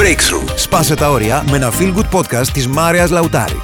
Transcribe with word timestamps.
Breakthrough. 0.00 0.52
Σπάσε 0.56 0.94
τα 0.94 1.10
όρια 1.10 1.44
με 1.50 1.56
ένα 1.56 1.72
feel 1.72 1.94
good 1.94 2.18
podcast 2.18 2.46
της 2.52 2.66
Μάρειας 2.66 3.10
Λαουτάρη. 3.10 3.62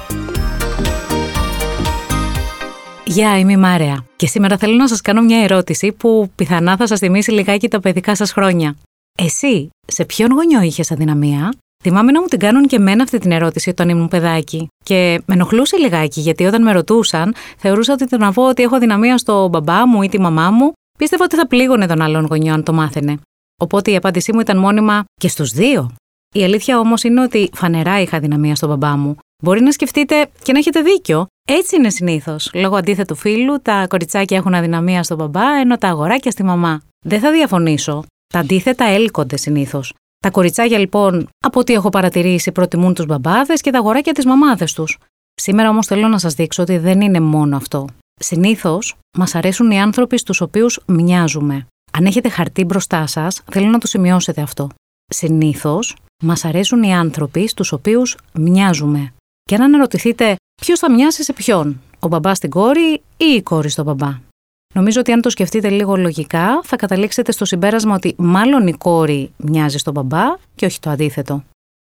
Γεια, 3.05 3.39
είμαι 3.39 3.51
η 3.51 3.57
Μάρια. 3.57 4.05
Και 4.15 4.27
σήμερα 4.27 4.57
θέλω 4.57 4.75
να 4.75 4.87
σας 4.87 5.01
κάνω 5.01 5.21
μια 5.21 5.43
ερώτηση 5.43 5.91
που 5.91 6.31
πιθανά 6.35 6.77
θα 6.77 6.87
σας 6.87 6.99
θυμίσει 6.99 7.31
λιγάκι 7.31 7.67
τα 7.67 7.79
παιδικά 7.79 8.15
σας 8.15 8.31
χρόνια. 8.31 8.75
Εσύ, 9.17 9.69
σε 9.87 10.05
ποιον 10.05 10.31
γονιό 10.31 10.61
είχες 10.61 10.91
αδυναμία; 10.91 11.53
Θυμάμαι 11.83 12.11
να 12.11 12.21
μου 12.21 12.27
την 12.27 12.39
κάνουν 12.39 12.67
και 12.67 12.75
εμένα 12.75 13.03
αυτή 13.03 13.17
την 13.17 13.31
ερώτηση 13.31 13.69
όταν 13.69 13.89
ήμουν 13.89 14.07
παιδάκι. 14.07 14.67
Και 14.83 15.21
με 15.25 15.33
ενοχλούσε 15.33 15.77
λιγάκι, 15.77 16.21
γιατί 16.21 16.45
όταν 16.45 16.61
με 16.61 16.71
ρωτούσαν, 16.71 17.35
θεωρούσα 17.57 17.93
ότι 17.93 18.07
το 18.07 18.17
να 18.17 18.33
πω 18.33 18.47
ότι 18.47 18.63
έχω 18.63 18.75
αδυναμία 18.75 19.17
στο 19.17 19.47
μπαμπά 19.47 19.87
μου 19.87 20.01
ή 20.01 20.09
τη 20.09 20.19
μαμά 20.19 20.51
μου, 20.51 20.71
πίστευα 20.97 21.23
ότι 21.23 21.35
θα 21.35 21.47
πλήγωνε 21.47 21.87
τον 21.87 22.01
άλλον 22.01 22.25
γονιό 22.25 22.53
αν 22.53 22.63
το 22.63 22.73
μάθαινε. 22.73 23.19
Οπότε 23.61 23.91
η 23.91 23.95
απάντησή 23.95 24.33
μου 24.33 24.39
ήταν 24.39 24.57
μόνιμα 24.57 25.03
και 25.19 25.27
στους 25.27 25.51
δύο. 25.51 25.91
Η 26.35 26.43
αλήθεια 26.43 26.79
όμως 26.79 27.03
είναι 27.03 27.21
ότι 27.21 27.49
φανερά 27.53 28.01
είχα 28.01 28.19
δυναμία 28.19 28.55
στον 28.55 28.69
μπαμπά 28.69 28.97
μου. 28.97 29.15
Μπορεί 29.43 29.61
να 29.61 29.71
σκεφτείτε 29.71 30.29
και 30.43 30.51
να 30.51 30.59
έχετε 30.59 30.81
δίκιο. 30.81 31.25
Έτσι 31.47 31.75
είναι 31.75 31.89
συνήθως. 31.89 32.51
Λόγω 32.53 32.75
αντίθετου 32.75 33.15
φίλου, 33.15 33.61
τα 33.61 33.87
κοριτσάκια 33.87 34.37
έχουν 34.37 34.53
αδυναμία 34.53 35.03
στον 35.03 35.17
μπαμπά, 35.17 35.59
ενώ 35.59 35.77
τα 35.77 35.87
αγοράκια 35.87 36.31
στη 36.31 36.43
μαμά. 36.43 36.81
Δεν 37.05 37.19
θα 37.19 37.31
διαφωνήσω. 37.31 38.03
Τα 38.33 38.39
αντίθετα 38.39 38.85
έλκονται 38.85 39.37
συνήθως. 39.37 39.93
Τα 40.19 40.29
κοριτσάκια 40.31 40.79
λοιπόν, 40.79 41.27
από 41.43 41.59
ό,τι 41.59 41.73
έχω 41.73 41.89
παρατηρήσει, 41.89 42.51
προτιμούν 42.51 42.93
τους 42.93 43.05
μπαμπάδες 43.05 43.61
και 43.61 43.71
τα 43.71 43.77
αγοράκια 43.77 44.13
τι 44.13 44.27
μαμάδες 44.27 44.73
τους. 44.73 44.97
Σήμερα 45.33 45.69
όμως 45.69 45.87
θέλω 45.87 46.07
να 46.07 46.17
σας 46.17 46.33
δείξω 46.33 46.61
ότι 46.61 46.77
δεν 46.77 47.01
είναι 47.01 47.19
μόνο 47.19 47.55
αυτό. 47.55 47.87
Συνήθως, 48.19 48.95
μας 49.17 49.35
αρέσουν 49.35 49.71
οι 49.71 49.81
άνθρωποι 49.81 50.17
στους 50.17 50.41
οποίους 50.41 50.79
μοιάζουμε. 50.85 51.67
Αν 51.91 52.05
έχετε 52.05 52.29
χαρτί 52.29 52.63
μπροστά 52.63 53.07
σας, 53.07 53.41
θέλω 53.51 53.67
να 53.67 53.77
το 53.77 53.87
σημειώσετε 53.87 54.41
αυτό. 54.41 54.69
Συνήθως, 55.07 55.95
μας 56.23 56.45
αρέσουν 56.45 56.83
οι 56.83 56.95
άνθρωποι 56.95 57.47
στους 57.47 57.71
οποίους 57.71 58.17
μοιάζουμε. 58.33 59.13
Και 59.43 59.55
αν 59.55 59.61
αναρωτηθείτε 59.61 60.35
ποιος 60.61 60.79
θα 60.79 60.91
μοιάσει 60.91 61.23
σε 61.23 61.33
ποιον, 61.33 61.81
ο 61.99 62.07
μπαμπάς 62.07 62.37
στην 62.37 62.49
κόρη 62.49 63.01
ή 63.17 63.25
η 63.25 63.41
κόρη 63.41 63.69
στον 63.69 63.85
μπαμπά; 63.85 64.19
Νομίζω 64.73 64.99
ότι 64.99 65.11
αν 65.11 65.21
το 65.21 65.29
σκεφτείτε 65.29 65.69
λίγο 65.69 65.95
λογικά, 65.95 66.61
θα 66.63 66.75
καταλήξετε 66.75 67.31
στο 67.31 67.45
συμπέρασμα 67.45 67.95
ότι 67.95 68.15
μάλλον 68.17 68.67
η 68.67 68.73
κόρη 68.73 69.31
μοιάζει 69.37 69.77
στον 69.77 69.93
μπαμπά 69.93 70.23
και 70.55 70.65
όχι 70.65 70.79
το 70.79 70.89
αντίθετο. 70.89 71.43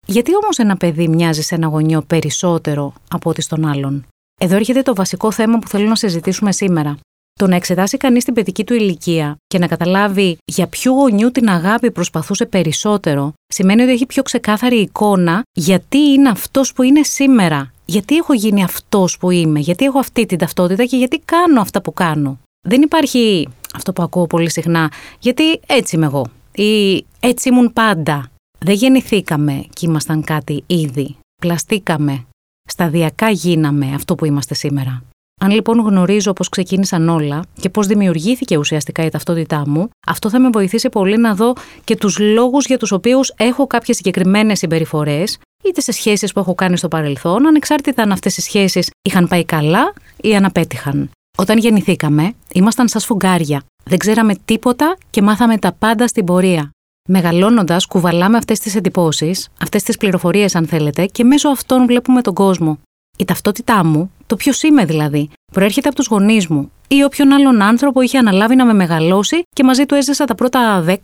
Γιατί 0.07 0.37
όμως 0.37 0.59
ένα 0.59 0.77
παιδί 0.77 1.09
μοιάζει 1.09 1.43
σε 1.43 1.55
ένα 1.55 1.67
γονιό 1.67 2.03
περισσότερο 2.03 2.93
από 3.11 3.31
ότι 3.31 3.43
στον 3.43 3.67
άλλον; 3.67 4.07
Εδώ 4.41 4.57
έρχεται 4.57 4.83
το 4.83 4.95
βασικό 4.95 5.33
θέμα 5.33 5.59
που 5.59 5.69
θέλω 5.69 5.89
να 5.89 5.97
συζητήσουμε 5.97 6.53
σήμερα. 6.53 6.99
Το 7.39 7.47
να 7.47 7.57
εξετάσει 7.57 7.97
κανείς 7.97 8.25
την 8.25 8.35
παιδική 8.35 8.65
του 8.65 8.75
ηλικία 8.75 9.37
και 9.47 9.59
να 9.59 9.67
καταλάβει 9.67 10.39
για 10.45 10.67
ποιο 10.67 10.93
γονιού 10.93 11.31
την 11.31 11.49
αγάπη 11.49 11.91
προσπαθούσε 11.91 12.47
περισσότερο, 12.47 13.33
σημαίνει 13.47 13.83
ότι 13.83 13.93
έχει 13.93 14.07
πιο 14.07 14.23
ξεκάθαρη 14.23 14.77
εικόνα 14.77 15.43
γιατί 15.53 15.99
είναι 15.99 16.29
αυτός 16.29 16.73
που 16.73 16.83
είναι 16.83 17.03
σήμερα. 17.03 17.73
Γιατί 17.85 18.17
έχω 18.17 18.33
γίνει 18.33 18.63
αυτός 18.63 19.19
που 19.19 19.31
είμαι, 19.31 19.61
γιατί 19.61 19.85
έχω 19.85 19.99
αυτή 19.99 20.27
την 20.27 20.39
ταυτότητα 20.39 20.85
και 20.85 20.97
γιατί 20.97 21.23
κάνω 21.25 21.61
αυτά 21.61 21.83
που 21.83 21.93
κάνω. 21.93 22.39
Δεν 22.67 22.83
υπάρχει 22.83 23.49
αυτό 23.75 23.93
που 23.93 24.03
ακούω 24.03 24.27
πολύ 24.27 24.51
συχνά, 24.51 24.93
γιατί 25.19 25.61
έτσι 25.67 25.97
είμαι 25.97 26.07
εγώ 26.07 26.27
ή 26.55 27.05
έτσι 27.21 27.49
ήμουν 27.49 27.73
πάντα. 27.73 28.31
Δεν 28.59 28.75
γεννηθήκαμε 28.75 29.65
και 29.73 29.87
ήμασταν 29.87 30.25
κάτι 30.25 30.63
ήδη. 30.67 31.17
Πλαστήκαμε. 31.43 32.25
Σταδιακά 32.69 33.31
γίναμε 33.31 33.95
αυτό 33.95 34.15
που 34.15 34.25
είμαστε 34.25 34.55
σήμερα. 34.55 35.03
Αν 35.39 35.51
λοιπόν 35.51 35.79
γνωρίζω 35.81 36.33
πώς 36.33 36.49
ξεκίνησαν 36.49 37.09
όλα 37.09 37.45
και 37.61 37.69
πώς 37.69 37.87
δημιουργήθηκε 37.87 38.57
ουσιαστικά 38.57 39.05
η 39.05 39.09
ταυτότητά 39.09 39.63
μου, 39.67 39.89
αυτό 40.07 40.31
θα 40.31 40.41
με 40.41 40.49
βοηθήσει 40.53 40.89
πολύ 40.89 41.17
να 41.17 41.35
δω 41.35 41.53
και 41.85 41.97
τους 41.97 42.19
λόγους 42.19 42.67
για 42.67 42.79
τους 42.79 42.93
οποίους 42.93 43.33
έχω 43.37 43.67
κάποιες 43.67 43.97
συγκεκριμένες 43.97 44.59
συμπεριφορές, 44.59 45.39
είτε 45.65 45.81
σε 45.81 45.93
σχέσεις 45.93 46.33
που 46.33 46.41
έχω 46.41 46.55
κάνει 46.55 46.77
στο 46.77 46.89
παρελθόν, 46.89 47.47
ανεξάρτητα 47.47 48.03
αν 48.03 48.13
αυτές 48.13 48.37
οι 48.37 48.41
σχέσεις 48.41 48.91
είχαν 49.03 49.29
πάει 49.29 49.45
καλά 49.45 49.93
ή 50.21 50.37
αν 50.37 50.45
απέτυχαν. 50.45 51.11
Όταν 51.39 51.59
γεννηθήκαμε, 51.59 52.33
ήμασταν 52.53 52.89
σαν 52.89 53.01
σφουγγάρια. 53.01 53.63
Δεν 53.85 53.99
ξέραμε 53.99 54.35
τίποτα 54.45 54.97
και 55.11 55.23
μάθαμε 55.23 55.59
τα 55.59 55.73
πάντα 55.73 56.07
στην 56.09 56.25
πορεία. 56.25 56.71
Μεγαλώνοντας, 57.09 57.87
κουβαλάμε 57.87 58.37
αυτές 58.37 58.59
τις 58.59 58.75
εντυπώσεις, 58.75 59.49
αυτές 59.61 59.83
τις 59.83 59.97
πληροφορίες, 59.97 60.55
αν 60.55 60.67
θέλετε, 60.67 61.07
και 61.07 61.25
μέσω 61.25 61.49
αυτών 61.49 61.87
βλέπουμε 61.87 62.23
τον 62.23 62.35
κόσμο. 62.35 62.79
Η 63.21 63.25
ταυτότητά 63.25 63.85
μου, 63.85 64.13
το 64.27 64.37
ποιος 64.37 64.63
είμαι 64.63 64.85
δηλαδή, 64.85 65.31
προέρχεται 65.53 65.89
από 65.89 65.97
τους 65.97 66.07
γονείς 66.07 66.47
μου 66.47 66.71
ή 66.89 67.03
όποιον 67.03 67.33
άλλον 67.33 67.63
άνθρωπο 67.63 68.01
είχε 68.01 68.19
αναλάβει 68.19 68.57
να 68.57 68.65
με 68.65 68.73
μεγαλώσει 68.73 69.43
και 69.55 69.65
μαζί 69.65 69.87
του 69.87 69.95
έζησα 69.95 70.25
τα 70.25 70.35
πρώτα 70.35 70.85
10, 70.87 70.95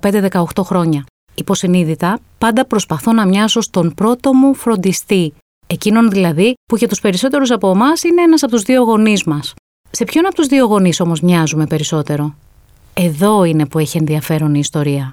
15, 0.00 0.28
18 0.30 0.44
χρόνια. 0.62 1.04
Υποσυνείδητα, 1.34 2.18
πάντα 2.38 2.64
προσπαθώ 2.64 3.12
να 3.12 3.26
μοιάσω 3.26 3.60
στον 3.60 3.94
πρώτο 3.94 4.34
μου 4.34 4.54
φροντιστή, 4.54 5.34
εκείνον 5.66 6.10
δηλαδή 6.10 6.54
που 6.68 6.76
για 6.76 6.88
τους 6.88 7.00
περισσότερους 7.00 7.50
από 7.50 7.70
εμάς 7.70 8.02
είναι 8.02 8.22
ένας 8.22 8.42
από 8.42 8.52
τους 8.52 8.62
δύο 8.62 8.82
γονείς 8.82 9.24
μας. 9.24 9.54
Σε 9.90 10.04
ποιον 10.04 10.26
από 10.26 10.34
τους 10.34 10.46
δύο 10.46 10.66
γονείς 10.66 11.00
όμως 11.00 11.20
μοιάζουμε 11.20 11.66
περισσότερο; 11.66 12.34
Εδώ 12.94 13.44
είναι 13.44 13.66
που 13.66 13.78
έχει 13.78 13.96
ενδιαφέρον 13.96 14.54
η 14.54 14.58
ιστορία. 14.62 15.12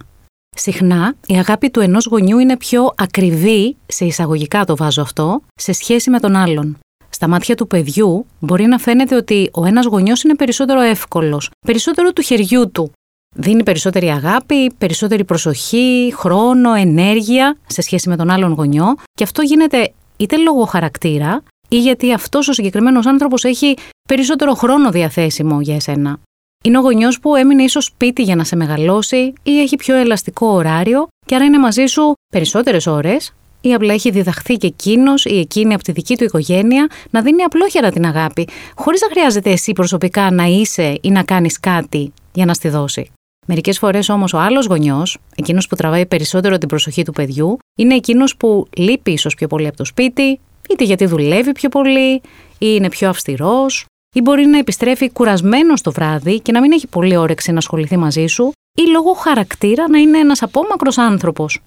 Συχνά 0.56 1.16
η 1.26 1.38
αγάπη 1.38 1.70
του 1.70 1.80
ενός 1.80 2.06
γονιού 2.06 2.40
είναι 2.40 2.58
πιο 2.58 2.94
ακριβή, 2.98 3.76
σε 3.86 4.06
εισαγωγικά 4.06 4.66
το 4.66 4.76
βάζω 4.76 5.02
αυτό, 5.02 5.42
σε 5.56 5.72
σχέση 5.72 6.10
με 6.10 6.20
τον 6.20 6.36
άλλον. 6.36 6.78
Στα 7.10 7.28
μάτια 7.28 7.56
του 7.56 7.68
παιδιού 7.68 8.26
μπορεί 8.40 8.66
να 8.66 8.78
φαίνεται 8.78 9.16
ότι 9.16 9.50
ο 9.54 9.66
ένας 9.66 9.86
γονιός 9.86 10.24
είναι 10.24 10.36
περισσότερο 10.36 10.82
εύκολος, 10.82 11.50
περισσότερο 11.66 12.14
του 12.14 12.22
χεριού 12.22 12.72
του. 12.72 12.92
Δίνει 13.36 13.64
περισσότερη 13.64 14.10
αγάπη, 14.10 14.72
περισσότερη 14.78 15.24
προσοχή, 15.24 16.14
χρόνο, 16.16 16.74
ενέργεια 16.74 17.58
σε 17.68 17.82
σχέση 17.82 18.10
με 18.10 18.16
τον 18.16 18.30
άλλον 18.30 18.52
γονιό 18.52 18.96
και 19.14 19.24
αυτό 19.24 19.42
γίνεται 19.42 19.94
είτε 20.18 20.38
λόγω 20.38 20.66
χαρακτήρα 20.66 21.44
ή 21.70 21.80
γιατί 21.80 22.14
αυτός 22.14 22.48
ο 22.48 22.54
συγκεκριμένος 22.54 23.06
άνθρωπος 23.06 23.44
έχει 23.44 23.78
περισσότερο 24.08 24.54
χρόνο 24.54 24.92
διαθέσιμο 24.92 25.62
για 25.62 25.76
εσένα. 25.76 26.20
Είναι 26.64 26.78
ο 26.78 26.82
γονιός 26.82 27.20
που 27.20 27.36
έμεινε 27.36 27.64
ίσως 27.64 27.86
σπίτι 27.86 28.24
για 28.24 28.36
να 28.36 28.44
σε 28.44 28.56
μεγαλώσει 28.56 29.34
ή 29.44 29.60
έχει 29.60 29.76
πιο 29.76 29.96
ελαστικό 29.96 30.48
ωράριο 30.48 31.08
και 31.26 31.36
άρα 31.36 31.46
είναι 31.46 31.60
μαζί 31.60 31.86
σου 31.86 32.14
περισσότερες 32.34 32.88
ώρες; 32.88 33.34
Ή 33.62 33.74
απλά 33.74 33.94
έχει 33.94 34.12
διδαχθεί 34.12 34.56
και 34.56 34.68
εκείνος 34.68 35.26
ή 35.26 35.40
εκείνη 35.40 35.74
από 35.74 35.84
τη 35.84 35.92
δική 35.92 36.18
του 36.18 36.24
οικογένεια 36.24 36.88
να 37.10 37.22
δίνει 37.22 37.44
απλόχερα 37.44 37.92
την 37.92 38.06
αγάπη, 38.06 38.48
χωρίς 38.76 39.02
να 39.02 39.08
χρειάζεται 39.08 39.52
εσύ 39.52 39.72
προσωπικά 39.72 40.32
να 40.32 40.44
είσαι 40.44 40.98
ή 41.02 41.10
να 41.10 41.24
κάνεις 41.24 41.60
κάτι 41.60 42.14
για 42.34 42.46
να 42.46 42.54
στη 42.54 42.70
δώσει; 42.70 43.12
Μερικές 43.48 43.78
φορές 43.78 44.10
όμως 44.10 44.34
ο 44.34 44.40
άλλος 44.40 44.66
γονιός, 44.66 45.18
εκείνος 45.36 45.68
που 45.68 45.76
τραβάει 45.76 46.06
περισσότερο 46.06 46.58
την 46.58 46.68
προσοχή 46.68 47.04
του 47.04 47.12
παιδιού, 47.12 47.58
είναι 47.78 47.96
εκείνος 47.96 48.38
που 48.38 48.68
λείπει 48.78 49.12
ίσως 49.12 49.36
πιο 49.36 49.48
πολύ 49.48 49.68
από 49.68 49.78
το 49.78 49.86
σπίτι, 49.86 50.40
είτε 50.70 50.84
γιατί 50.84 51.06
δουλεύει 51.06 51.52
πιο 51.52 51.70
πολύ, 51.70 52.14
ή 52.14 52.22
είναι 52.60 52.90
πιο 52.90 53.10
αυστηρός, 53.10 53.86
ή 54.16 54.22
μπορεί 54.22 54.46
να 54.46 54.58
επιστρέφει 54.58 55.12
κουρασμένος 55.12 55.82
το 55.82 55.92
βράδυ 55.92 56.40
και 56.40 56.52
να 56.52 56.62
μην 56.62 56.72
έχει 56.72 56.88
πολύ 56.88 57.16
όρεξη 57.16 57.52
να 57.52 57.58
ασχοληθεί 57.58 57.98
μαζί 57.98 58.26
σου, 58.26 58.52
ή 58.78 58.82
λόγω 58.92 59.14
χαρακτήρα 59.14 59.90
να 59.90 59.98
είναι 59.98 60.18
ένας 60.18 60.42
απόμακρος 60.42 60.98
άνθρωπος. 60.98 61.62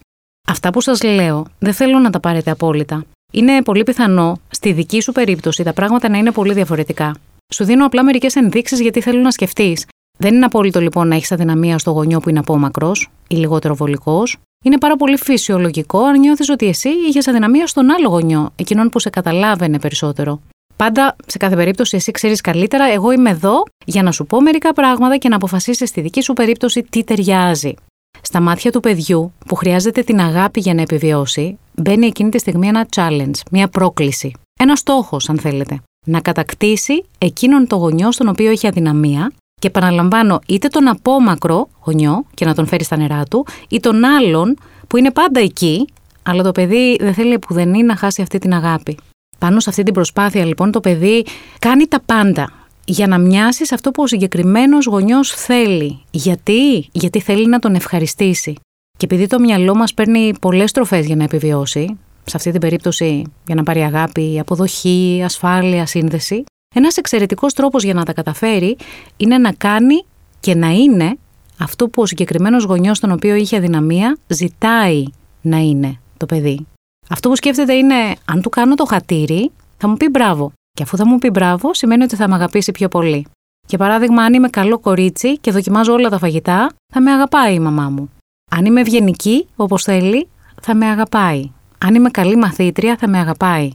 Αυτά 0.48 0.70
που 0.70 0.80
σας 0.80 1.02
λέω 1.02 1.46
δεν 1.58 1.72
θέλω 1.72 1.98
να 1.98 2.10
τα 2.10 2.20
πάρετε 2.20 2.50
απόλυτα. 2.50 3.04
Είναι 3.32 3.62
πολύ 3.62 3.82
πιθανό 3.82 4.38
στη 4.50 4.72
δική 4.72 5.00
σου 5.00 5.12
περίπτωση 5.12 5.62
τα 5.62 5.72
πράγματα 5.72 6.08
να 6.08 6.18
είναι 6.18 6.32
πολύ 6.32 6.52
διαφορετικά. 6.52 7.16
Σου 7.54 7.64
δίνω 7.64 7.86
απλά 7.86 8.04
μερικές 8.04 8.36
ενδείξεις 8.36 8.80
γιατί 8.80 9.00
θέλω 9.00 9.20
να 9.20 9.30
σκεφτείς. 9.30 9.86
Δεν 10.18 10.34
είναι 10.34 10.44
απόλυτο 10.44 10.80
λοιπόν 10.80 11.08
να 11.08 11.14
έχεις 11.14 11.32
αδυναμία 11.32 11.78
στο 11.78 11.90
γονιό 11.90 12.20
που 12.20 12.28
είναι 12.28 12.38
απόμακρος 12.38 13.10
ή 13.28 13.34
λιγότερο 13.34 13.74
βολικός. 13.74 14.36
Είναι 14.64 14.78
πάρα 14.78 14.96
πολύ 14.96 15.16
φυσιολογικό 15.16 16.04
αν 16.04 16.18
νιώθεις 16.20 16.48
ότι 16.48 16.66
εσύ 16.66 16.88
είχες 17.08 17.28
αδυναμία 17.28 17.66
στον 17.66 17.90
άλλο 17.90 18.08
γονιό, 18.08 18.52
εκείνον 18.56 18.88
που 18.88 18.98
σε 18.98 19.10
καταλάβαινε 19.10 19.78
περισσότερο. 19.78 20.40
Πάντα, 20.76 21.16
σε 21.26 21.38
κάθε 21.38 21.56
περίπτωση, 21.56 21.96
εσύ 21.96 22.10
ξέρεις 22.10 22.40
καλύτερα. 22.40 22.92
Εγώ 22.92 23.10
είμαι 23.12 23.30
εδώ 23.30 23.62
για 23.84 24.02
να 24.02 24.12
σου 24.12 24.26
πω 24.26 24.40
μερικά 24.40 24.72
πράγματα 24.72 25.16
και 25.16 25.28
να 25.28 25.36
αποφασίσεις 25.36 25.88
στη 25.88 26.00
δική 26.00 26.22
σου 26.22 26.32
περίπτωση 26.32 26.82
τι 26.90 27.04
ταιριάζει. 27.04 27.74
Στα 28.20 28.40
μάτια 28.40 28.72
του 28.72 28.80
παιδιού, 28.80 29.32
που 29.46 29.54
χρειάζεται 29.54 30.02
την 30.02 30.20
αγάπη 30.20 30.60
για 30.60 30.74
να 30.74 30.82
επιβιώσει, 30.82 31.58
μπαίνει 31.74 32.06
εκείνη 32.06 32.30
τη 32.30 32.38
στιγμή 32.38 32.68
ένα 32.68 32.86
challenge, 32.96 33.38
μια 33.50 33.68
πρόκληση. 33.68 34.32
Ένα 34.60 34.76
στόχος, 34.76 35.28
αν 35.28 35.38
θέλετε. 35.38 35.80
Να 36.06 36.20
κατακτήσει 36.20 37.04
εκείνον 37.18 37.66
το 37.66 37.76
γονιό 37.76 38.12
στον 38.12 38.28
οποίο 38.28 38.50
έχει 38.50 38.66
αδυναμία 38.66 39.32
και 39.60 39.66
επαναλαμβάνω 39.66 40.40
είτε 40.46 40.68
τον 40.68 40.88
απόμακρο 40.88 41.68
γονιό 41.84 42.24
και 42.34 42.44
να 42.44 42.54
τον 42.54 42.66
φέρει 42.66 42.84
στα 42.84 42.96
νερά 42.96 43.24
του, 43.24 43.46
ή 43.68 43.80
τον 43.80 44.04
άλλον 44.04 44.58
που 44.88 44.96
είναι 44.96 45.10
πάντα 45.10 45.40
εκεί, 45.40 45.88
αλλά 46.22 46.42
το 46.42 46.52
παιδί 46.52 46.96
δεν 47.00 47.14
θέλει 47.14 47.38
που 47.38 47.54
δεν 47.54 47.74
είναι 47.74 47.86
να 47.86 47.96
χάσει 47.96 48.22
αυτή 48.22 48.38
την 48.38 48.54
αγάπη. 48.54 48.98
Πάνω 49.38 49.60
σε 49.60 49.70
αυτή 49.70 49.82
την 49.82 49.94
προσπάθεια 49.94 50.44
λοιπόν 50.44 50.70
το 50.70 50.80
παιδί 50.80 51.24
κάνει 51.58 51.86
τα 51.86 52.00
πάντα 52.00 52.52
για 52.84 53.06
να 53.06 53.18
μοιάσει 53.18 53.66
σε 53.66 53.74
αυτό 53.74 53.90
που 53.90 54.02
ο 54.02 54.06
συγκεκριμένος 54.06 54.86
γονιός 54.86 55.30
θέλει. 55.30 56.02
Γιατί; 56.10 56.88
Γιατί 56.92 57.20
θέλει 57.20 57.46
να 57.46 57.58
τον 57.58 57.74
ευχαριστήσει. 57.74 58.54
Και 58.98 59.04
επειδή 59.04 59.26
το 59.26 59.38
μυαλό 59.38 59.74
μας 59.74 59.94
παίρνει 59.94 60.32
πολλές 60.40 60.70
στροφέ 60.70 60.98
για 60.98 61.16
να 61.16 61.24
επιβιώσει, 61.24 61.98
σε 62.24 62.36
αυτή 62.36 62.50
την 62.50 62.60
περίπτωση 62.60 63.22
για 63.46 63.54
να 63.54 63.62
πάρει 63.62 63.82
αγάπη, 63.82 64.38
αποδοχή, 64.40 65.22
ασφάλεια, 65.24 65.86
σύνδεση, 65.86 66.44
ένας 66.74 66.96
εξαιρετικός 66.96 67.52
τρόπος 67.52 67.82
για 67.82 67.94
να 67.94 68.04
τα 68.04 68.12
καταφέρει 68.12 68.76
είναι 69.16 69.38
να 69.38 69.52
κάνει 69.52 70.04
και 70.40 70.54
να 70.54 70.68
είναι 70.68 71.18
αυτό 71.58 71.88
που 71.88 72.02
ο 72.02 72.06
συγκεκριμένος 72.06 72.64
γονιός, 72.64 73.00
τον 73.00 73.10
οποίο 73.10 73.34
είχε 73.34 73.56
αδυναμία, 73.56 74.18
ζητάει 74.26 75.04
να 75.40 75.56
είναι 75.56 75.98
το 76.16 76.26
παιδί. 76.26 76.66
Αυτό 77.08 77.28
που 77.28 77.36
σκέφτεται 77.36 77.74
είναι, 77.74 77.94
αν 78.24 78.40
του 78.40 78.48
κάνω 78.48 78.74
το 78.74 78.84
χατήρι, 78.84 79.50
θα 79.76 79.88
μου 79.88 79.96
πει 79.96 80.08
μπράβο. 80.08 80.52
Και 80.72 80.82
αφού 80.82 80.96
θα 80.96 81.06
μου 81.06 81.18
πει 81.18 81.30
μπράβο, 81.30 81.74
σημαίνει 81.74 82.02
ότι 82.02 82.16
θα 82.16 82.28
με 82.28 82.34
αγαπήσει 82.34 82.72
πιο 82.72 82.88
πολύ. 82.88 83.26
Για 83.66 83.78
παράδειγμα, 83.78 84.22
αν 84.22 84.34
είμαι 84.34 84.48
καλό 84.48 84.78
κορίτσι 84.78 85.38
και 85.38 85.50
δοκιμάζω 85.50 85.92
όλα 85.92 86.08
τα 86.08 86.18
φαγητά, 86.18 86.70
θα 86.92 87.00
με 87.00 87.12
αγαπάει 87.12 87.54
η 87.54 87.58
μαμά 87.58 87.88
μου. 87.88 88.10
Αν 88.50 88.64
είμαι 88.64 88.80
ευγενική, 88.80 89.46
όπως 89.56 89.82
θέλει, 89.82 90.28
θα 90.62 90.74
με 90.74 90.86
αγαπάει. 90.86 91.50
Αν 91.78 91.94
είμαι 91.94 92.10
καλή 92.10 92.36
μαθήτρια, 92.36 92.96
θα 92.96 93.08
με 93.08 93.18
αγαπάει. 93.18 93.70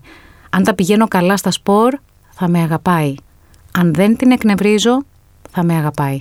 Αν 0.49 0.63
τα 0.63 0.75
πηγαίνω 0.75 1.07
καλά 1.07 1.37
στα 1.37 1.51
σπορ, 1.51 1.95
θα 2.29 2.47
με 2.47 2.59
αγαπάει. 2.59 3.15
Αν 3.73 3.93
δεν 3.93 4.17
την 4.17 4.31
εκνευρίζω, 4.31 5.03
θα 5.51 5.63
με 5.63 5.75
αγαπάει. 5.75 6.17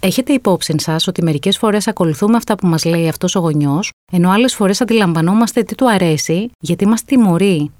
Έχετε 0.00 0.32
υπόψη 0.32 0.74
σας 0.76 1.06
ότι 1.06 1.22
μερικές 1.22 1.58
φορές 1.58 1.88
ακολουθούμε 1.88 2.36
αυτά 2.36 2.54
που 2.54 2.66
μας 2.66 2.84
λέει 2.84 3.08
αυτός 3.08 3.34
ο 3.34 3.38
γονιός, 3.38 3.90
ενώ 4.12 4.30
άλλες 4.30 4.54
φορές 4.54 4.80
αντιλαμβανόμαστε 4.80 5.62
τι 5.62 5.74
του 5.74 5.90
αρέσει, 5.90 6.50
γιατί 6.60 6.86
μας 6.86 7.04
τιμωρεί. 7.04 7.70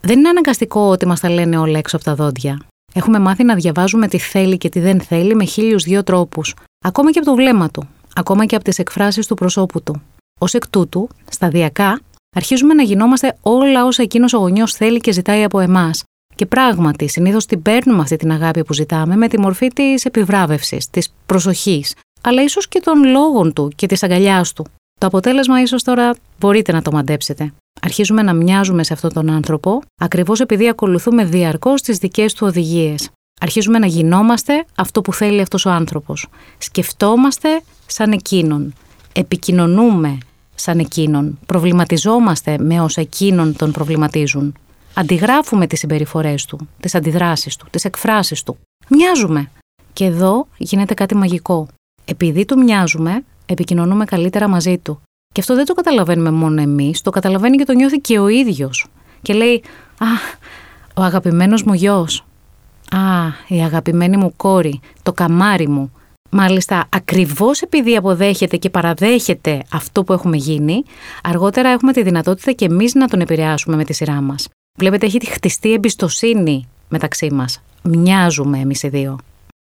Δεν 0.00 0.18
είναι 0.18 0.28
αναγκαστικό 0.28 0.80
ότι 0.80 1.06
μας 1.06 1.20
τα 1.20 1.30
λένε 1.30 1.58
όλα 1.58 1.78
έξω 1.78 1.96
από 1.96 2.04
τα 2.04 2.14
δόντια. 2.14 2.60
Έχουμε 2.94 3.18
μάθει 3.18 3.44
να 3.44 3.54
διαβάζουμε 3.54 4.08
τι 4.08 4.18
θέλει 4.18 4.58
και 4.58 4.68
τι 4.68 4.80
δεν 4.80 5.00
θέλει 5.00 5.34
με 5.34 5.44
χίλιους 5.44 5.82
δύο 5.82 6.02
τρόπους, 6.02 6.54
ακόμα 6.84 7.10
και 7.10 7.18
από 7.18 7.28
το 7.28 7.34
βλέμμα 7.34 7.70
του, 7.70 7.88
ακόμα 8.14 8.46
και 8.46 8.54
από 8.54 8.64
τις 8.64 8.78
εκφράσεις 8.78 9.26
του 9.26 9.34
προσώπου 9.34 9.82
του. 9.82 10.02
Ω 10.40 10.46
εκ 10.52 10.68
τούτου, 10.68 11.08
σταδιακά, 11.30 12.00
αρχίζουμε 12.36 12.74
να 12.74 12.82
γινόμαστε 12.82 13.36
όλα 13.42 13.84
όσα 13.84 14.02
εκείνος 14.02 14.32
ο 14.32 14.38
γονιός 14.38 14.72
θέλει 14.72 15.00
και 15.00 15.12
ζητάει 15.12 15.44
από 15.44 15.58
εμάς. 15.58 16.02
Και 16.34 16.46
πράγματι, 16.46 17.08
συνήθως 17.08 17.46
την 17.46 17.62
παίρνουμε 17.62 18.02
αυτή 18.02 18.16
την 18.16 18.32
αγάπη 18.32 18.64
που 18.64 18.72
ζητάμε 18.72 19.16
με 19.16 19.28
τη 19.28 19.40
μορφή 19.40 19.68
της 19.68 20.04
επιβράβευσης, 20.04 20.90
της 20.90 21.14
προσοχής, 21.26 21.94
αλλά 22.20 22.42
ίσως 22.42 22.68
και 22.68 22.80
των 22.80 23.04
λόγων 23.04 23.52
του 23.52 23.72
και 23.76 23.86
της 23.86 24.02
αγκαλιάς 24.02 24.52
του. 24.52 24.66
Το 25.00 25.06
αποτέλεσμα 25.06 25.60
ίσως 25.60 25.82
τώρα 25.82 26.14
μπορείτε 26.38 26.72
να 26.72 26.82
το 26.82 26.92
μαντέψετε. 26.92 27.52
Αρχίζουμε 27.82 28.22
να 28.22 28.32
μοιάζουμε 28.32 28.84
σε 28.84 28.92
αυτόν 28.92 29.12
τον 29.12 29.30
άνθρωπο, 29.30 29.82
ακριβώς 30.00 30.40
επειδή 30.40 30.68
ακολουθούμε 30.68 31.24
διαρκώς 31.24 31.82
τις 31.82 31.98
δικές 31.98 32.32
του 32.32 32.46
οδηγίες. 32.46 33.10
Αρχίζουμε 33.40 33.78
να 33.78 33.86
γινόμαστε 33.86 34.64
αυτό 34.74 35.00
που 35.00 35.12
θέλει 35.12 35.40
αυτός 35.40 35.64
ο 35.64 35.70
άνθρωπος. 35.70 36.26
Σκεφτόμαστε 36.58 37.62
σαν 37.86 38.12
εκείνον. 38.12 38.74
Επικοινωνούμε 39.12 40.18
σαν 40.54 40.78
εκείνον. 40.78 41.38
Προβληματιζόμαστε 41.46 42.58
με 42.58 42.80
όσα 42.80 43.00
εκείνον 43.00 43.56
τον 43.56 43.70
προβληματίζουν. 43.70 44.54
Αντιγράφουμε 44.94 45.66
τις 45.66 45.78
συμπεριφορές 45.78 46.44
του, 46.44 46.68
τις 46.80 46.94
αντιδράσεις 46.94 47.56
του, 47.56 47.66
τις 47.70 47.84
εκφράσεις 47.84 48.42
του. 48.42 48.58
Μοιάζουμε. 48.88 49.50
Και 49.92 50.04
εδώ 50.04 50.46
γίνεται 50.56 50.94
κάτι 50.94 51.14
μαγικό. 51.14 51.68
Επειδή 52.04 52.44
του 52.44 52.58
μοιάζουμε, 52.58 53.24
επικοινωνούμε 53.46 54.04
καλύτερα 54.04 54.48
μαζί 54.48 54.78
του. 54.78 55.00
Και 55.32 55.40
αυτό 55.40 55.54
δεν 55.54 55.64
το 55.64 55.74
καταλαβαίνουμε 55.74 56.30
μόνο 56.30 56.62
εμείς, 56.62 57.00
το 57.00 57.10
καταλαβαίνει 57.10 57.56
και 57.56 57.64
το 57.64 57.72
νιώθει 57.72 58.00
και 58.00 58.18
ο 58.18 58.28
ίδιος. 58.28 58.86
Και 59.22 59.32
λέει, 59.32 59.62
Α, 59.98 60.06
ο 60.94 61.02
αγαπημένος 61.02 61.62
μου 61.62 61.74
γιος. 61.74 62.24
Α, 62.90 62.98
η 63.48 63.62
αγαπημένη 63.62 64.16
μου 64.16 64.32
κόρη, 64.36 64.80
το 65.02 65.12
καμάρι 65.12 65.68
μου. 65.68 65.92
Μάλιστα, 66.30 66.86
ακριβώς 66.88 67.60
επειδή 67.60 67.96
αποδέχεται 67.96 68.56
και 68.56 68.70
παραδέχεται 68.70 69.62
αυτό 69.72 70.04
που 70.04 70.12
έχουμε 70.12 70.36
γίνει, 70.36 70.82
αργότερα 71.22 71.68
έχουμε 71.68 71.92
τη 71.92 72.02
δυνατότητα 72.02 72.52
και 72.52 72.64
εμείς 72.64 72.94
να 72.94 73.08
τον 73.08 73.20
επηρεάσουμε 73.20 73.76
με 73.76 73.84
τη 73.84 73.92
σειρά 73.92 74.20
μας. 74.20 74.48
Βλέπετε, 74.78 75.06
έχει 75.06 75.18
τη 75.18 75.26
χτιστή 75.26 75.72
εμπιστοσύνη 75.72 76.68
μεταξύ 76.88 77.32
μας. 77.32 77.62
Μοιάζουμε 77.82 78.58
εμείς 78.58 78.82
οι 78.82 78.88
δύο. 78.88 79.18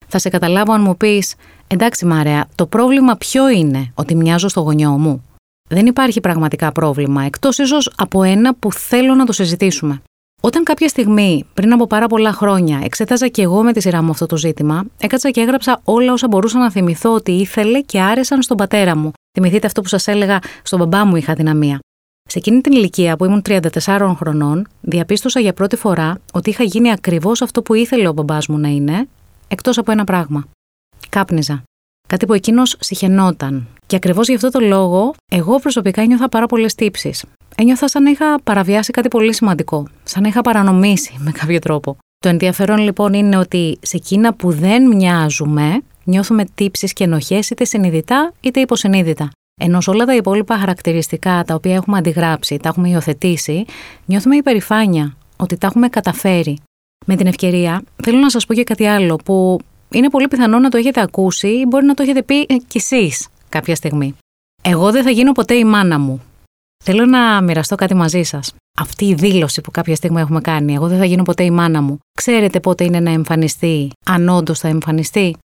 Θα 0.06 0.18
σε 0.18 0.28
καταλάβω 0.28 0.72
αν 0.72 0.82
μου 0.82 0.96
πεις, 0.96 1.34
εντάξει 1.66 2.06
Μάρεα, 2.06 2.48
το 2.54 2.66
πρόβλημα 2.66 3.16
ποιο 3.16 3.48
είναι 3.48 3.90
ότι 3.94 4.14
μοιάζω 4.14 4.48
στο 4.48 4.60
γονιό 4.60 4.90
μου; 4.90 5.24
Δεν 5.68 5.86
υπάρχει 5.86 6.20
πραγματικά 6.20 6.72
πρόβλημα, 6.72 7.22
εκτός 7.22 7.58
ίσως 7.58 7.92
από 7.96 8.22
ένα 8.22 8.54
που 8.54 8.72
θέλω 8.72 9.14
να 9.14 9.24
το 9.24 9.32
συζητήσουμε. 9.32 10.02
Όταν 10.42 10.64
κάποια 10.64 10.88
στιγμή, 10.88 11.44
πριν 11.54 11.72
από 11.72 11.86
πάρα 11.86 12.06
πολλά 12.06 12.32
χρόνια, 12.32 12.80
εξέταζα 12.82 13.28
και 13.28 13.42
εγώ 13.42 13.62
με 13.62 13.72
τη 13.72 13.80
σειρά 13.80 14.02
μου 14.02 14.10
αυτό 14.10 14.26
το 14.26 14.36
ζήτημα, 14.36 14.84
έκατσα 14.98 15.30
και 15.30 15.40
έγραψα 15.40 15.80
όλα 15.84 16.12
όσα 16.12 16.28
μπορούσα 16.28 16.58
να 16.58 16.70
θυμηθώ 16.70 17.12
ότι 17.12 17.32
ήθελε 17.32 17.80
και 17.80 18.00
άρεσαν 18.00 18.42
στον 18.42 18.56
πατέρα 18.56 18.96
μου. 18.96 19.12
Θυμηθείτε 19.32 19.66
αυτό 19.66 19.80
που 19.80 19.88
σας 19.88 20.06
έλεγα, 20.06 20.38
στον 20.62 20.78
μπαμπά 20.78 21.04
μου 21.04 21.16
είχα 21.16 21.34
δυναμία. 21.34 21.78
Σε 22.26 22.38
εκείνη 22.38 22.60
την 22.60 22.72
ηλικία 22.72 23.16
που 23.16 23.24
ήμουν 23.24 23.42
34 23.46 24.12
χρονών, 24.16 24.68
διαπίστωσα 24.80 25.40
για 25.40 25.52
πρώτη 25.52 25.76
φορά 25.76 26.18
ότι 26.32 26.50
είχα 26.50 26.62
γίνει 26.62 26.92
ακριβώς 26.92 27.42
αυτό 27.42 27.62
που 27.62 27.74
ήθελε 27.74 28.08
ο 28.08 28.12
μπαμπάς 28.12 28.46
μου 28.46 28.58
να 28.58 28.68
είναι, 28.68 29.08
εκτός 29.48 29.78
από 29.78 29.92
ένα 29.92 30.04
πράγμα. 30.04 30.44
Κάπνιζα. 31.08 31.62
Κάτι 32.08 32.26
που 32.26 32.32
εκείνος 32.32 32.76
συχαινόταν. 32.80 33.66
Και 33.86 33.96
ακριβώς 33.96 34.28
γι' 34.28 34.34
αυτό 34.34 34.48
το 34.48 34.60
λόγο, 34.60 35.14
εγώ 35.32 35.58
προσωπικά 35.58 36.02
ένιωθα 36.02 36.28
πάρα 36.28 36.46
πολλές 36.46 36.74
τύψεις. 36.74 37.24
Ένιωθα 37.56 37.88
σαν 37.88 38.02
να 38.02 38.10
είχα 38.10 38.40
παραβιάσει 38.44 38.90
κάτι 38.90 39.08
πολύ 39.08 39.34
σημαντικό, 39.34 39.86
σαν 40.04 40.22
να 40.22 40.28
είχα 40.28 40.40
παρανομήσει 40.40 41.14
με 41.18 41.30
κάποιο 41.30 41.58
τρόπο. 41.58 41.96
Το 42.18 42.28
ενδιαφέρον 42.28 42.78
λοιπόν 42.78 43.12
είναι 43.12 43.36
ότι 43.36 43.78
σε 43.82 43.96
εκείνα 43.96 44.34
που 44.34 44.50
δεν 44.50 44.86
μοιάζουμε, 44.86 45.82
νιώθουμε 46.04 46.44
τύψεις 46.54 46.92
και 46.92 47.04
ενοχές 47.04 47.50
είτε 47.50 47.64
συνειδητά 47.64 48.32
είτε 48.40 48.60
υποσυνείδητα. 48.60 49.30
Ενώ 49.60 49.80
σε 49.80 49.90
όλα 49.90 50.04
τα 50.04 50.14
υπόλοιπα 50.14 50.58
χαρακτηριστικά 50.58 51.44
τα 51.46 51.54
οποία 51.54 51.74
έχουμε 51.74 51.98
αντιγράψει, 51.98 52.56
τα 52.56 52.68
έχουμε 52.68 52.88
υιοθετήσει, 52.88 53.64
νιώθουμε 54.04 54.36
υπερηφάνεια 54.36 55.16
ότι 55.36 55.56
τα 55.58 55.66
έχουμε 55.66 55.88
καταφέρει. 55.88 56.58
Με 57.06 57.16
την 57.16 57.26
ευκαιρία, 57.26 57.82
θέλω 58.02 58.18
να 58.18 58.30
σας 58.30 58.46
πω 58.46 58.54
και 58.54 58.64
κάτι 58.64 58.86
άλλο 58.86 59.16
που 59.16 59.58
είναι 59.90 60.10
πολύ 60.10 60.28
πιθανό 60.28 60.58
να 60.58 60.68
το 60.68 60.76
έχετε 60.76 61.00
ακούσει 61.00 61.48
ή 61.48 61.64
μπορεί 61.68 61.84
να 61.84 61.94
το 61.94 62.02
έχετε 62.02 62.22
πει 62.22 62.46
κι 62.46 62.78
εσείς 62.78 63.28
κάποια 63.48 63.74
στιγμή. 63.74 64.14
Εγώ 64.62 64.90
δεν 64.90 65.02
θα 65.02 65.10
γίνω 65.10 65.32
ποτέ 65.32 65.54
η 65.54 65.64
μάνα 65.64 65.98
μου. 65.98 66.22
Θέλω 66.84 67.06
να 67.06 67.40
μοιραστώ 67.40 67.74
κάτι 67.74 67.94
μαζί 67.94 68.22
σας. 68.22 68.54
Αυτή 68.78 69.04
η 69.04 69.14
δήλωση 69.14 69.60
που 69.60 69.70
κάποια 69.70 69.96
στιγμή 69.96 70.20
έχουμε 70.20 70.40
κάνει, 70.40 70.74
Εγώ 70.74 70.88
δεν 70.88 70.98
θα 70.98 71.04
γίνω 71.04 71.22
ποτέ 71.22 71.44
η 71.44 71.50
μάνα 71.50 71.82
μου. 71.82 71.98
Ξέρετε 72.18 72.60
πότε 72.60 72.84
είναι 72.84 73.00
να 73.00 73.10
εμφανιστεί, 73.10 73.90
αν 74.06 74.28
όντως 74.28 74.58
θα 74.58 74.68
εμφανιστεί; 74.68 75.36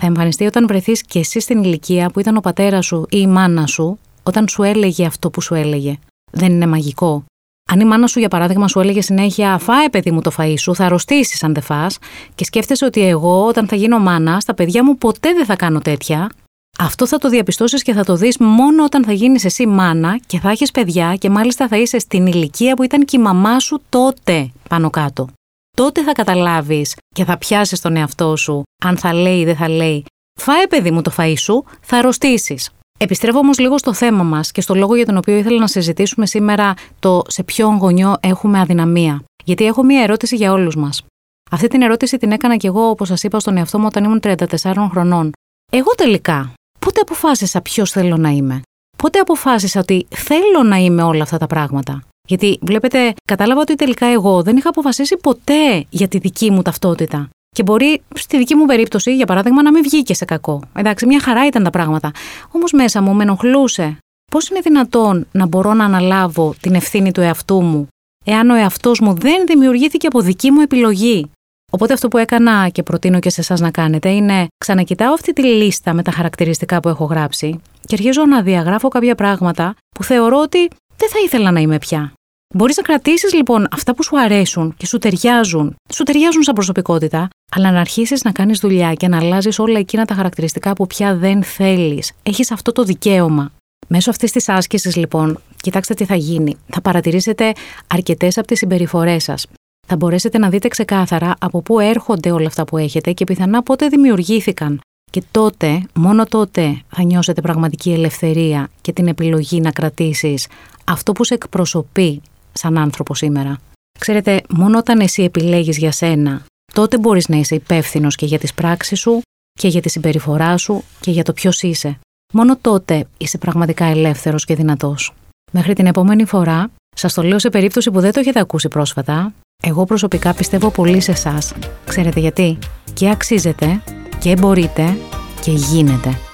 Θα 0.00 0.06
εμφανιστεί 0.06 0.44
όταν 0.44 0.66
βρεθείς 0.66 1.02
κι 1.02 1.18
εσύ 1.18 1.40
στην 1.40 1.62
ηλικία 1.62 2.10
που 2.10 2.20
ήταν 2.20 2.36
ο 2.36 2.40
πατέρας 2.40 2.86
σου 2.86 3.06
ή 3.10 3.18
η 3.20 3.26
μάνα 3.26 3.66
σου, 3.66 3.98
όταν 4.22 4.48
σου 4.48 4.62
έλεγε 4.62 5.06
αυτό 5.06 5.30
που 5.30 5.40
σου 5.40 5.54
έλεγε. 5.54 5.98
Δεν 6.30 6.52
είναι 6.52 6.66
μαγικό. 6.66 7.24
Αν 7.70 7.80
η 7.80 7.84
μάνα 7.84 8.06
σου, 8.06 8.18
για 8.18 8.28
παράδειγμα, 8.28 8.68
σου 8.68 8.80
έλεγε 8.80 9.02
συνέχεια 9.02 9.58
Φάε, 9.58 9.88
παιδί 9.90 10.10
μου, 10.10 10.20
το 10.20 10.32
φαΐ 10.38 10.54
σου, 10.58 10.74
θα 10.74 10.84
αρρωστήσεις 10.84 11.42
αν 11.44 11.54
δεν 11.54 11.62
φά, 11.62 11.86
και 12.34 12.44
σκέφτεσαι 12.44 12.84
ότι 12.84 13.00
εγώ, 13.00 13.46
όταν 13.46 13.68
θα 13.68 13.76
γίνω 13.76 13.98
μάνα, 13.98 14.40
στα 14.40 14.54
παιδιά 14.54 14.84
μου 14.84 14.96
ποτέ 14.96 15.32
δεν 15.32 15.44
θα 15.44 15.56
κάνω 15.56 15.78
τέτοια, 15.78 16.30
αυτό 16.78 17.06
θα 17.06 17.18
το 17.18 17.28
διαπιστώσεις 17.28 17.82
και 17.82 17.92
θα 17.92 18.04
το 18.04 18.16
δεις 18.16 18.38
μόνο 18.38 18.84
όταν 18.84 19.04
θα 19.04 19.12
γίνεις 19.12 19.44
εσύ 19.44 19.66
μάνα 19.66 20.18
και 20.26 20.38
θα 20.38 20.50
έχεις 20.50 20.70
παιδιά 20.70 21.14
και 21.14 21.30
μάλιστα 21.30 21.68
θα 21.68 21.76
είσαι 21.76 21.98
στην 21.98 22.26
ηλικία 22.26 22.74
που 22.74 22.82
ήταν 22.82 23.04
και 23.04 23.16
η 23.16 23.20
μαμά 23.20 23.58
σου 23.58 23.82
τότε 23.88 24.50
πάνω 24.68 24.90
κάτω. 24.90 25.28
Τότε 25.76 26.02
θα 26.02 26.12
καταλάβεις 26.12 26.96
και 27.14 27.24
θα 27.24 27.38
πιάσεις 27.38 27.80
τον 27.80 27.96
εαυτό 27.96 28.36
σου, 28.36 28.62
αν 28.84 28.96
θα 28.96 29.12
λέει 29.14 29.38
ή 29.38 29.44
δεν 29.44 29.56
θα 29.56 29.68
λέει. 29.68 30.04
Φάε, 30.40 30.66
παιδί 30.66 30.90
μου, 30.90 31.02
το 31.02 31.12
φαΐ 31.16 31.34
σου, 31.36 31.64
θα 31.80 31.96
αρρωστήσεις. 31.96 32.70
Επιστρέφω 32.98 33.38
όμως 33.38 33.58
λίγο 33.58 33.78
στο 33.78 33.94
θέμα 33.94 34.22
μας 34.22 34.52
και 34.52 34.60
στο 34.60 34.74
λόγο 34.74 34.94
για 34.96 35.06
τον 35.06 35.16
οποίο 35.16 35.36
ήθελα 35.36 35.58
να 35.58 35.66
συζητήσουμε 35.66 36.26
σήμερα 36.26 36.74
το 36.98 37.22
σε 37.26 37.42
ποιον 37.42 37.76
γονιό 37.76 38.16
έχουμε 38.20 38.60
αδυναμία. 38.60 39.24
Γιατί 39.44 39.66
έχω 39.66 39.82
μία 39.82 40.02
ερώτηση 40.02 40.36
για 40.36 40.52
όλους 40.52 40.76
μας. 40.76 41.04
Αυτή 41.50 41.68
την 41.68 41.82
ερώτηση 41.82 42.16
την 42.16 42.32
έκανα 42.32 42.56
κι 42.56 42.66
εγώ, 42.66 42.88
όπως 42.88 43.08
σας 43.08 43.22
είπα, 43.22 43.40
στον 43.40 43.56
εαυτό 43.56 43.78
μου 43.78 43.86
όταν 43.86 44.04
ήμουν 44.04 44.20
34 44.22 44.88
χρονών. 44.90 45.30
Εγώ 45.72 45.94
τελικά, 45.96 46.52
πότε 46.78 47.00
αποφάσισα 47.00 47.60
ποιος 47.60 47.90
θέλω 47.90 48.16
να 48.16 48.28
είμαι; 48.28 48.62
Πότε 48.98 49.18
αποφάσισα 49.18 49.80
ότι 49.80 50.06
θέλω 50.10 50.62
να 50.62 50.76
είμαι 50.76 51.02
όλα 51.02 51.22
αυτά 51.22 51.38
τα 51.38 51.46
πράγματα; 51.46 52.02
Γιατί 52.28 52.58
βλέπετε, 52.62 53.12
κατάλαβα 53.24 53.60
ότι 53.60 53.74
τελικά 53.74 54.06
εγώ 54.06 54.42
δεν 54.42 54.56
είχα 54.56 54.68
αποφασίσει 54.68 55.16
ποτέ 55.16 55.84
για 55.90 56.08
τη 56.08 56.18
δική 56.18 56.50
μου 56.50 56.62
ταυτότητα. 56.62 57.28
Και 57.56 57.62
μπορεί 57.62 58.02
στη 58.14 58.36
δική 58.36 58.54
μου 58.54 58.66
περίπτωση, 58.66 59.14
για 59.14 59.26
παράδειγμα, 59.26 59.62
να 59.62 59.72
μην 59.72 59.82
βγήκε 59.82 60.14
σε 60.14 60.24
κακό. 60.24 60.62
Εντάξει, 60.76 61.06
μια 61.06 61.20
χαρά 61.20 61.46
ήταν 61.46 61.62
τα 61.62 61.70
πράγματα. 61.70 62.10
Όμως 62.50 62.72
μέσα 62.72 63.02
μου 63.02 63.14
με 63.14 63.22
ενοχλούσε. 63.22 63.98
Πώς 64.30 64.48
είναι 64.48 64.60
δυνατόν 64.60 65.26
να 65.32 65.46
μπορώ 65.46 65.74
να 65.74 65.84
αναλάβω 65.84 66.54
την 66.60 66.74
ευθύνη 66.74 67.12
του 67.12 67.20
εαυτού 67.20 67.62
μου, 67.62 67.88
εάν 68.24 68.50
ο 68.50 68.54
εαυτός 68.54 69.00
μου 69.00 69.14
δεν 69.14 69.46
δημιουργήθηκε 69.46 70.06
από 70.06 70.20
δική 70.20 70.50
μου 70.50 70.60
επιλογή. 70.60 71.30
Οπότε 71.70 71.92
αυτό 71.92 72.08
που 72.08 72.18
έκανα 72.18 72.68
και 72.68 72.82
προτείνω 72.82 73.18
και 73.18 73.30
σε 73.30 73.40
εσάς 73.40 73.60
να 73.60 73.70
κάνετε 73.70 74.10
είναι 74.10 74.46
ξανακοιτάω 74.58 75.12
αυτή 75.12 75.32
τη 75.32 75.42
λίστα 75.42 75.92
με 75.92 76.02
τα 76.02 76.10
χαρακτηριστικά 76.10 76.80
που 76.80 76.88
έχω 76.88 77.04
γράψει 77.04 77.60
και 77.86 77.94
αρχίζω 77.94 78.26
να 78.26 78.42
διαγράφω 78.42 78.88
κάποια 78.88 79.14
πράγματα 79.14 79.74
που 79.96 80.04
θεωρώ 80.04 80.38
ότι 80.40 80.70
δεν 81.02 81.10
θα 81.10 81.18
ήθελα 81.24 81.50
να 81.50 81.60
είμαι 81.60 81.78
πια. 81.78 82.12
Μπορείς 82.54 82.76
να 82.76 82.82
κρατήσεις 82.82 83.34
λοιπόν 83.34 83.68
αυτά 83.70 83.94
που 83.94 84.02
σου 84.02 84.20
αρέσουν 84.20 84.74
και 84.76 84.86
σου 84.86 84.98
ταιριάζουν, 84.98 85.74
σου 85.92 86.02
ταιριάζουν 86.02 86.42
σαν 86.42 86.54
προσωπικότητα, 86.54 87.28
αλλά 87.50 87.70
να 87.70 87.80
αρχίσεις 87.80 88.22
να 88.22 88.32
κάνεις 88.32 88.58
δουλειά 88.58 88.92
και 88.92 89.08
να 89.08 89.16
αλλάζεις 89.16 89.58
όλα 89.58 89.78
εκείνα 89.78 90.04
τα 90.04 90.14
χαρακτηριστικά 90.14 90.72
που 90.72 90.86
πια 90.86 91.16
δεν 91.16 91.42
θέλεις. 91.42 92.12
Έχεις 92.22 92.50
αυτό 92.50 92.72
το 92.72 92.82
δικαίωμα. 92.82 93.52
Μέσω 93.88 94.10
αυτής 94.10 94.32
της 94.32 94.48
άσκησης, 94.48 94.96
λοιπόν, 94.96 95.40
κοιτάξτε 95.56 95.94
τι 95.94 96.04
θα 96.04 96.14
γίνει. 96.14 96.56
Θα 96.66 96.80
παρατηρήσετε 96.80 97.52
αρκετές 97.86 98.38
από 98.38 98.46
τις 98.46 98.58
συμπεριφορές 98.58 99.22
σας. 99.22 99.46
Θα 99.86 99.96
μπορέσετε 99.96 100.38
να 100.38 100.48
δείτε 100.48 100.68
ξεκάθαρα 100.68 101.34
από 101.40 101.62
πού 101.62 101.80
έρχονται 101.80 102.30
όλα 102.30 102.46
αυτά 102.46 102.64
που 102.64 102.76
έχετε 102.76 103.12
και 103.12 103.24
πιθανά 103.24 103.62
πότε 103.62 103.88
δημιουργήθηκαν. 103.88 104.80
Και 105.12 105.22
τότε, 105.30 105.82
μόνο 105.94 106.26
τότε, 106.26 106.82
θα 106.88 107.02
νιώσετε 107.02 107.40
πραγματική 107.40 107.92
ελευθερία 107.92 108.70
και 108.80 108.92
την 108.92 109.06
επιλογή 109.06 109.60
να 109.60 109.70
κρατήσεις 109.70 110.46
αυτό 110.92 111.12
που 111.12 111.24
σε 111.24 111.34
εκπροσωπεί 111.34 112.22
σαν 112.52 112.78
άνθρωπο 112.78 113.14
σήμερα. 113.14 113.58
Ξέρετε, 113.98 114.42
μόνο 114.48 114.78
όταν 114.78 115.00
εσύ 115.00 115.22
επιλέγεις 115.22 115.78
για 115.78 115.92
σένα, 115.92 116.44
τότε 116.72 116.98
μπορείς 116.98 117.28
να 117.28 117.36
είσαι 117.36 117.54
υπεύθυνος 117.54 118.16
και 118.16 118.26
για 118.26 118.38
τις 118.38 118.54
πράξεις 118.54 118.98
σου 118.98 119.20
και 119.52 119.68
για 119.68 119.80
τη 119.80 119.88
συμπεριφορά 119.88 120.56
σου 120.56 120.84
και 121.00 121.10
για 121.10 121.24
το 121.24 121.32
ποιος 121.32 121.62
είσαι. 121.62 121.98
Μόνο 122.32 122.56
τότε 122.56 123.06
είσαι 123.16 123.38
πραγματικά 123.38 123.84
ελεύθερος 123.84 124.44
και 124.44 124.54
δυνατός. 124.54 125.14
Μέχρι 125.52 125.74
την 125.74 125.86
επόμενη 125.86 126.24
φορά, 126.24 126.70
σας 126.96 127.14
το 127.14 127.22
λέω 127.22 127.38
σε 127.38 127.50
περίπτωση 127.50 127.90
που 127.90 128.00
δεν 128.00 128.12
το 128.12 128.20
έχετε 128.20 128.40
ακούσει 128.40 128.68
πρόσφατα, 128.68 129.32
εγώ 129.62 129.84
προσωπικά 129.84 130.34
πιστεύω 130.34 130.70
πολύ 130.70 131.00
σε 131.00 131.10
εσάς. 131.10 131.52
Ξέρετε 131.84 132.20
γιατί; 132.20 132.58
Και 132.92 133.10
αξίζετε, 133.10 133.82
και 134.18 134.36
μπορείτε, 134.36 134.96
και 135.40 135.50
γίνεται. 135.50 136.31